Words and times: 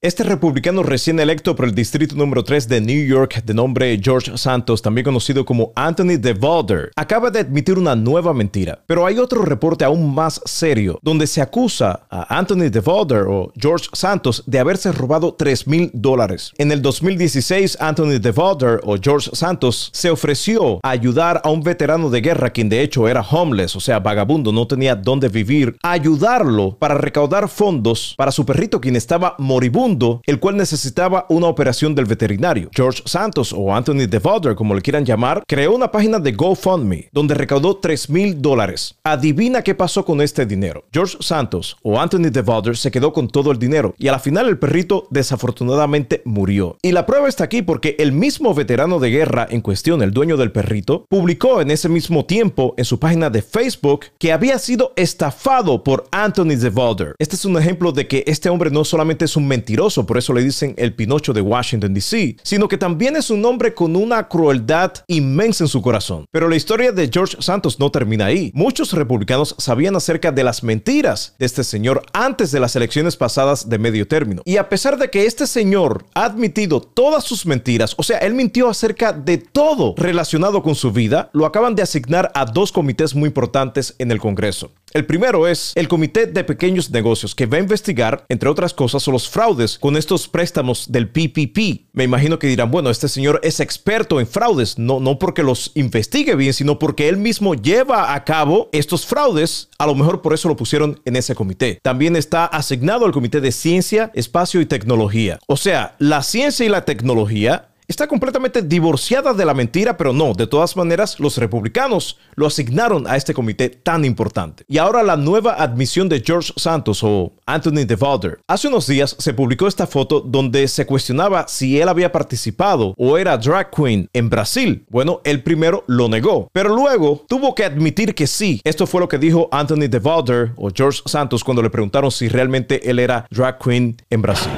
Este 0.00 0.22
republicano 0.22 0.84
recién 0.84 1.18
electo 1.18 1.56
por 1.56 1.66
el 1.66 1.74
distrito 1.74 2.14
número 2.14 2.44
3 2.44 2.68
de 2.68 2.80
New 2.80 3.04
York, 3.04 3.42
de 3.42 3.52
nombre 3.52 4.00
George 4.00 4.38
Santos, 4.38 4.80
también 4.80 5.04
conocido 5.04 5.44
como 5.44 5.72
Anthony 5.74 6.20
DeValder, 6.20 6.92
acaba 6.94 7.32
de 7.32 7.40
admitir 7.40 7.76
una 7.76 7.96
nueva 7.96 8.32
mentira. 8.32 8.84
Pero 8.86 9.04
hay 9.04 9.18
otro 9.18 9.42
reporte 9.42 9.84
aún 9.84 10.14
más 10.14 10.40
serio, 10.44 11.00
donde 11.02 11.26
se 11.26 11.42
acusa 11.42 12.06
a 12.10 12.38
Anthony 12.38 12.70
DeValder 12.70 13.24
o 13.28 13.52
George 13.56 13.88
Santos 13.92 14.44
de 14.46 14.60
haberse 14.60 14.92
robado 14.92 15.34
3 15.34 15.66
mil 15.66 15.90
dólares. 15.92 16.52
En 16.58 16.70
el 16.70 16.80
2016, 16.80 17.78
Anthony 17.80 18.20
DeValder 18.20 18.80
o 18.84 18.98
George 19.02 19.30
Santos 19.32 19.90
se 19.92 20.10
ofreció 20.10 20.78
a 20.84 20.90
ayudar 20.90 21.40
a 21.42 21.50
un 21.50 21.64
veterano 21.64 22.08
de 22.08 22.20
guerra, 22.20 22.50
quien 22.50 22.68
de 22.68 22.82
hecho 22.82 23.08
era 23.08 23.22
homeless, 23.22 23.74
o 23.74 23.80
sea, 23.80 23.98
vagabundo, 23.98 24.52
no 24.52 24.64
tenía 24.68 24.94
dónde 24.94 25.28
vivir, 25.28 25.76
a 25.82 25.90
ayudarlo 25.90 26.76
para 26.78 26.94
recaudar 26.94 27.48
fondos 27.48 28.14
para 28.16 28.30
su 28.30 28.46
perrito, 28.46 28.80
quien 28.80 28.94
estaba 28.94 29.34
moribundo 29.40 29.87
el 30.26 30.40
cual 30.40 30.56
necesitaba 30.56 31.26
una 31.28 31.46
operación 31.46 31.94
del 31.94 32.04
veterinario. 32.04 32.68
George 32.74 33.02
Santos 33.06 33.54
o 33.56 33.74
Anthony 33.74 34.06
DeValder, 34.08 34.54
como 34.54 34.74
le 34.74 34.82
quieran 34.82 35.04
llamar, 35.04 35.42
creó 35.46 35.74
una 35.74 35.90
página 35.90 36.18
de 36.18 36.32
GoFundMe 36.32 37.08
donde 37.12 37.34
recaudó 37.34 37.76
3 37.76 38.10
mil 38.10 38.42
dólares. 38.42 38.96
Adivina 39.04 39.62
qué 39.62 39.74
pasó 39.74 40.04
con 40.04 40.20
este 40.20 40.44
dinero. 40.44 40.84
George 40.92 41.16
Santos 41.20 41.76
o 41.82 41.98
Anthony 41.98 42.30
DeValder 42.30 42.76
se 42.76 42.90
quedó 42.90 43.12
con 43.12 43.28
todo 43.28 43.50
el 43.50 43.58
dinero 43.58 43.94
y 43.98 44.08
a 44.08 44.12
la 44.12 44.18
final 44.18 44.48
el 44.48 44.58
perrito 44.58 45.06
desafortunadamente 45.10 46.22
murió. 46.24 46.76
Y 46.82 46.92
la 46.92 47.06
prueba 47.06 47.28
está 47.28 47.44
aquí 47.44 47.62
porque 47.62 47.96
el 47.98 48.12
mismo 48.12 48.54
veterano 48.54 48.98
de 48.98 49.10
guerra 49.10 49.46
en 49.48 49.60
cuestión, 49.60 50.02
el 50.02 50.12
dueño 50.12 50.36
del 50.36 50.52
perrito, 50.52 51.06
publicó 51.08 51.60
en 51.60 51.70
ese 51.70 51.88
mismo 51.88 52.26
tiempo 52.26 52.74
en 52.76 52.84
su 52.84 52.98
página 52.98 53.30
de 53.30 53.42
Facebook 53.42 54.06
que 54.18 54.32
había 54.32 54.58
sido 54.58 54.92
estafado 54.96 55.82
por 55.82 56.06
Anthony 56.10 56.56
DeValder. 56.56 57.14
Este 57.18 57.36
es 57.36 57.44
un 57.44 57.56
ejemplo 57.56 57.92
de 57.92 58.06
que 58.06 58.24
este 58.26 58.48
hombre 58.48 58.70
no 58.70 58.84
solamente 58.84 59.24
es 59.24 59.36
un 59.36 59.46
mentiroso, 59.46 59.77
por 59.78 60.18
eso 60.18 60.32
le 60.32 60.42
dicen 60.42 60.74
el 60.76 60.92
Pinocho 60.92 61.32
de 61.32 61.40
Washington, 61.40 61.94
D.C., 61.94 62.36
sino 62.42 62.66
que 62.66 62.76
también 62.76 63.14
es 63.16 63.30
un 63.30 63.44
hombre 63.44 63.74
con 63.74 63.94
una 63.94 64.26
crueldad 64.28 64.92
inmensa 65.06 65.64
en 65.64 65.68
su 65.68 65.80
corazón. 65.80 66.24
Pero 66.32 66.48
la 66.48 66.56
historia 66.56 66.90
de 66.90 67.08
George 67.12 67.36
Santos 67.40 67.78
no 67.78 67.90
termina 67.90 68.26
ahí. 68.26 68.50
Muchos 68.54 68.92
republicanos 68.92 69.54
sabían 69.58 69.94
acerca 69.94 70.32
de 70.32 70.42
las 70.42 70.62
mentiras 70.64 71.36
de 71.38 71.46
este 71.46 71.62
señor 71.62 72.02
antes 72.12 72.50
de 72.50 72.60
las 72.60 72.74
elecciones 72.74 73.16
pasadas 73.16 73.68
de 73.68 73.78
medio 73.78 74.08
término. 74.08 74.42
Y 74.44 74.56
a 74.56 74.68
pesar 74.68 74.98
de 74.98 75.10
que 75.10 75.26
este 75.26 75.46
señor 75.46 76.04
ha 76.14 76.24
admitido 76.24 76.80
todas 76.80 77.22
sus 77.22 77.46
mentiras, 77.46 77.94
o 77.96 78.02
sea, 78.02 78.18
él 78.18 78.34
mintió 78.34 78.68
acerca 78.68 79.12
de 79.12 79.38
todo 79.38 79.94
relacionado 79.96 80.62
con 80.62 80.74
su 80.74 80.90
vida, 80.90 81.30
lo 81.32 81.46
acaban 81.46 81.76
de 81.76 81.82
asignar 81.82 82.32
a 82.34 82.44
dos 82.44 82.72
comités 82.72 83.14
muy 83.14 83.28
importantes 83.28 83.94
en 83.98 84.10
el 84.10 84.18
Congreso. 84.18 84.72
El 84.92 85.04
primero 85.04 85.46
es 85.46 85.72
el 85.74 85.86
Comité 85.88 86.26
de 86.26 86.44
Pequeños 86.44 86.90
Negocios, 86.90 87.34
que 87.34 87.46
va 87.46 87.58
a 87.58 87.60
investigar, 87.60 88.24
entre 88.28 88.48
otras 88.48 88.72
cosas, 88.72 89.06
los 89.06 89.28
fraudes 89.28 89.78
con 89.78 89.96
estos 89.96 90.28
préstamos 90.28 90.90
del 90.90 91.08
PPP. 91.08 91.88
Me 91.92 92.04
imagino 92.04 92.38
que 92.38 92.46
dirán, 92.46 92.70
bueno, 92.70 92.88
este 92.88 93.08
señor 93.08 93.40
es 93.42 93.60
experto 93.60 94.18
en 94.18 94.26
fraudes, 94.26 94.78
no, 94.78 94.98
no 95.00 95.18
porque 95.18 95.42
los 95.42 95.72
investigue 95.74 96.34
bien, 96.36 96.54
sino 96.54 96.78
porque 96.78 97.08
él 97.08 97.18
mismo 97.18 97.54
lleva 97.54 98.14
a 98.14 98.24
cabo 98.24 98.70
estos 98.72 99.04
fraudes. 99.04 99.68
A 99.78 99.86
lo 99.86 99.94
mejor 99.94 100.22
por 100.22 100.32
eso 100.32 100.48
lo 100.48 100.56
pusieron 100.56 101.00
en 101.04 101.16
ese 101.16 101.34
comité. 101.34 101.78
También 101.82 102.16
está 102.16 102.46
asignado 102.46 103.04
al 103.04 103.12
Comité 103.12 103.40
de 103.40 103.52
Ciencia, 103.52 104.10
Espacio 104.14 104.60
y 104.60 104.66
Tecnología. 104.66 105.38
O 105.46 105.56
sea, 105.56 105.96
la 105.98 106.22
ciencia 106.22 106.64
y 106.64 106.68
la 106.68 106.84
tecnología 106.84 107.67
está 107.88 108.06
completamente 108.06 108.60
divorciada 108.60 109.32
de 109.32 109.46
la 109.46 109.54
mentira, 109.54 109.96
pero 109.96 110.12
no, 110.12 110.34
de 110.34 110.46
todas 110.46 110.76
maneras 110.76 111.18
los 111.18 111.38
republicanos 111.38 112.18
lo 112.34 112.46
asignaron 112.46 113.06
a 113.06 113.16
este 113.16 113.32
comité 113.32 113.70
tan 113.70 114.04
importante. 114.04 114.62
Y 114.68 114.76
ahora 114.76 115.02
la 115.02 115.16
nueva 115.16 115.54
admisión 115.54 116.06
de 116.08 116.22
George 116.24 116.52
Santos 116.56 117.02
o 117.02 117.32
Anthony 117.46 117.86
DeValder. 117.86 118.40
Hace 118.46 118.68
unos 118.68 118.86
días 118.86 119.16
se 119.18 119.32
publicó 119.32 119.66
esta 119.66 119.86
foto 119.86 120.20
donde 120.20 120.68
se 120.68 120.84
cuestionaba 120.84 121.48
si 121.48 121.80
él 121.80 121.88
había 121.88 122.12
participado 122.12 122.94
o 122.98 123.16
era 123.16 123.38
drag 123.38 123.70
queen 123.70 124.08
en 124.12 124.28
Brasil. 124.28 124.84
Bueno, 124.90 125.22
él 125.24 125.42
primero 125.42 125.84
lo 125.86 126.08
negó, 126.08 126.50
pero 126.52 126.74
luego 126.74 127.24
tuvo 127.26 127.54
que 127.54 127.64
admitir 127.64 128.14
que 128.14 128.26
sí. 128.26 128.60
Esto 128.64 128.86
fue 128.86 129.00
lo 129.00 129.08
que 129.08 129.16
dijo 129.16 129.48
Anthony 129.50 129.88
DeValder 129.88 130.52
o 130.56 130.68
George 130.74 131.00
Santos 131.06 131.42
cuando 131.42 131.62
le 131.62 131.70
preguntaron 131.70 132.10
si 132.10 132.28
realmente 132.28 132.90
él 132.90 132.98
era 132.98 133.26
drag 133.30 133.58
queen 133.58 133.96
en 134.10 134.20
Brasil. 134.20 134.52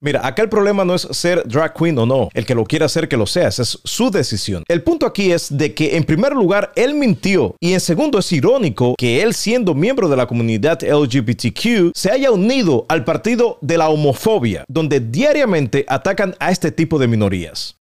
Mira, 0.00 0.24
acá 0.24 0.42
el 0.42 0.48
problema 0.48 0.84
no 0.84 0.94
es 0.94 1.02
ser 1.10 1.42
drag 1.48 1.74
queen 1.74 1.98
o 1.98 2.06
no. 2.06 2.28
El 2.32 2.46
que 2.46 2.54
lo 2.54 2.64
quiera 2.64 2.86
hacer, 2.86 3.08
que 3.08 3.16
lo 3.16 3.26
sea. 3.26 3.48
es 3.48 3.80
su 3.82 4.10
decisión. 4.12 4.62
El 4.68 4.84
punto 4.84 5.06
aquí 5.06 5.32
es 5.32 5.56
de 5.56 5.74
que, 5.74 5.96
en 5.96 6.04
primer 6.04 6.34
lugar, 6.34 6.70
él 6.76 6.94
mintió. 6.94 7.56
Y 7.58 7.72
en 7.72 7.80
segundo, 7.80 8.20
es 8.20 8.30
irónico 8.30 8.94
que 8.96 9.22
él, 9.22 9.34
siendo 9.34 9.74
miembro 9.74 10.08
de 10.08 10.16
la 10.16 10.26
comunidad 10.26 10.82
LGBTQ, 10.84 11.90
se 11.96 12.12
haya 12.12 12.30
unido 12.30 12.86
al 12.88 13.04
partido 13.04 13.58
de 13.60 13.76
la 13.76 13.88
homofobia, 13.88 14.64
donde 14.68 15.00
diariamente 15.00 15.84
atacan 15.88 16.36
a 16.38 16.52
este 16.52 16.70
tipo 16.70 17.00
de 17.00 17.08
minorías. 17.08 17.78